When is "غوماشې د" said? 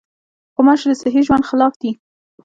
0.55-0.93